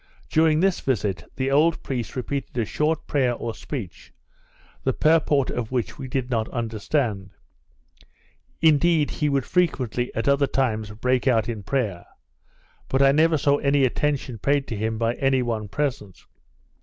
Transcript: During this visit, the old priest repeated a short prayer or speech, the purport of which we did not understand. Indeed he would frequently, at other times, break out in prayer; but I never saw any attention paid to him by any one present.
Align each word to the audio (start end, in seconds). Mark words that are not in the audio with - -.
During 0.29 0.59
this 0.61 0.79
visit, 0.79 1.25
the 1.35 1.51
old 1.51 1.83
priest 1.83 2.15
repeated 2.15 2.57
a 2.57 2.65
short 2.65 3.05
prayer 3.05 3.35
or 3.35 3.53
speech, 3.53 4.11
the 4.83 4.93
purport 4.93 5.51
of 5.51 5.71
which 5.71 5.99
we 5.99 6.07
did 6.07 6.31
not 6.31 6.49
understand. 6.49 7.29
Indeed 8.63 9.11
he 9.11 9.29
would 9.29 9.45
frequently, 9.45 10.11
at 10.15 10.27
other 10.27 10.47
times, 10.47 10.89
break 10.89 11.27
out 11.27 11.47
in 11.47 11.61
prayer; 11.61 12.07
but 12.89 13.03
I 13.03 13.11
never 13.11 13.37
saw 13.37 13.57
any 13.57 13.85
attention 13.85 14.39
paid 14.39 14.65
to 14.69 14.75
him 14.75 14.97
by 14.97 15.13
any 15.17 15.43
one 15.43 15.67
present. 15.67 16.25